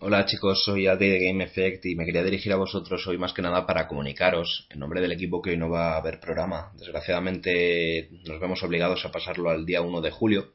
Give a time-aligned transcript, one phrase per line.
[0.00, 3.32] Hola chicos, soy Adi de Game Effect y me quería dirigir a vosotros hoy más
[3.32, 6.70] que nada para comunicaros en nombre del equipo que hoy no va a haber programa.
[6.78, 10.52] Desgraciadamente nos vemos obligados a pasarlo al día 1 de julio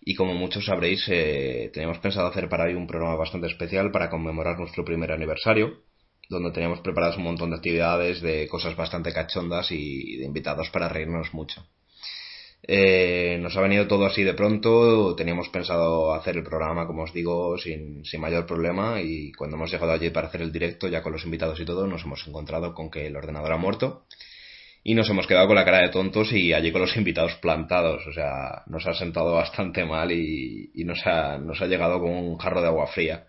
[0.00, 4.08] y como muchos sabréis eh, teníamos pensado hacer para hoy un programa bastante especial para
[4.08, 5.82] conmemorar nuestro primer aniversario
[6.30, 10.88] donde teníamos preparadas un montón de actividades, de cosas bastante cachondas y de invitados para
[10.88, 11.62] reírnos mucho.
[12.64, 17.12] Eh, nos ha venido todo así de pronto, teníamos pensado hacer el programa, como os
[17.12, 19.00] digo, sin, sin mayor problema.
[19.00, 21.86] Y cuando hemos llegado allí para hacer el directo, ya con los invitados y todo,
[21.86, 24.04] nos hemos encontrado con que el ordenador ha muerto.
[24.84, 28.06] Y nos hemos quedado con la cara de tontos y allí con los invitados plantados,
[28.06, 32.10] o sea, nos ha sentado bastante mal y, y nos, ha, nos ha llegado con
[32.10, 33.26] un jarro de agua fría.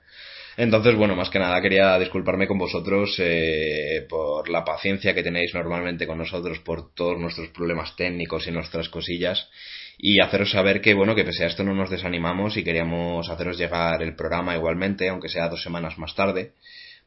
[0.58, 5.54] Entonces, bueno, más que nada quería disculparme con vosotros eh, por la paciencia que tenéis
[5.54, 9.50] normalmente con nosotros, por todos nuestros problemas técnicos y nuestras cosillas
[9.98, 13.58] y haceros saber que, bueno, que pese a esto no nos desanimamos y queríamos haceros
[13.58, 16.54] llegar el programa igualmente, aunque sea dos semanas más tarde,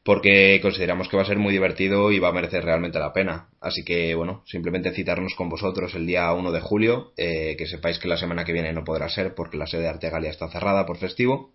[0.03, 3.49] porque consideramos que va a ser muy divertido y va a merecer realmente la pena.
[3.61, 7.99] Así que, bueno, simplemente citarnos con vosotros el día 1 de julio, eh, que sepáis
[7.99, 10.85] que la semana que viene no podrá ser porque la sede de Artegalia está cerrada
[10.85, 11.53] por festivo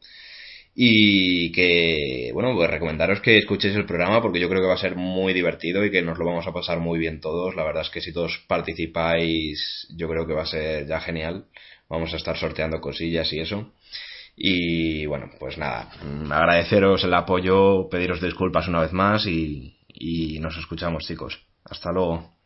[0.75, 4.79] y que, bueno, pues recomendaros que escuchéis el programa porque yo creo que va a
[4.79, 7.55] ser muy divertido y que nos lo vamos a pasar muy bien todos.
[7.56, 11.47] La verdad es que si todos participáis, yo creo que va a ser ya genial.
[11.89, 13.73] Vamos a estar sorteando cosillas y eso.
[14.34, 15.91] Y bueno, pues nada,
[16.31, 21.39] agradeceros el apoyo, pediros disculpas una vez más y, y nos escuchamos chicos.
[21.64, 22.42] Hasta luego.